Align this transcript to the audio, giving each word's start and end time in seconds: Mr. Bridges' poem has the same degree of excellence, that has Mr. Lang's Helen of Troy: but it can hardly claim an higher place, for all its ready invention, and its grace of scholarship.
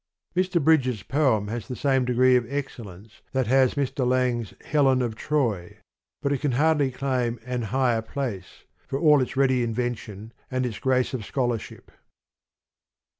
Mr. 0.35 0.59
Bridges' 0.59 1.03
poem 1.03 1.47
has 1.49 1.67
the 1.67 1.75
same 1.75 2.05
degree 2.05 2.35
of 2.35 2.51
excellence, 2.51 3.21
that 3.33 3.45
has 3.45 3.75
Mr. 3.75 4.03
Lang's 4.03 4.51
Helen 4.65 4.99
of 4.99 5.13
Troy: 5.13 5.77
but 6.23 6.31
it 6.33 6.41
can 6.41 6.53
hardly 6.53 6.89
claim 6.89 7.39
an 7.45 7.61
higher 7.69 8.01
place, 8.01 8.63
for 8.87 8.97
all 8.99 9.21
its 9.21 9.37
ready 9.37 9.61
invention, 9.61 10.33
and 10.49 10.65
its 10.65 10.79
grace 10.79 11.13
of 11.13 11.23
scholarship. 11.23 11.91